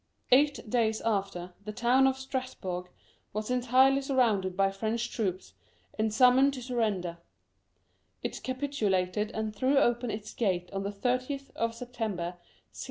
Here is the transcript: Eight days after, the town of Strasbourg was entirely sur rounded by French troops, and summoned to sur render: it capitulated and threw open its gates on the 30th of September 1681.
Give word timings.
Eight 0.31 0.67
days 0.67 0.99
after, 1.01 1.53
the 1.63 1.71
town 1.71 2.07
of 2.07 2.17
Strasbourg 2.17 2.89
was 3.33 3.51
entirely 3.51 4.01
sur 4.01 4.15
rounded 4.15 4.57
by 4.57 4.71
French 4.71 5.11
troops, 5.11 5.53
and 5.93 6.11
summoned 6.11 6.55
to 6.55 6.61
sur 6.63 6.77
render: 6.77 7.19
it 8.23 8.41
capitulated 8.41 9.29
and 9.35 9.55
threw 9.55 9.77
open 9.77 10.09
its 10.09 10.33
gates 10.33 10.71
on 10.73 10.81
the 10.81 10.91
30th 10.91 11.51
of 11.55 11.75
September 11.75 12.33
1681. 12.33 12.41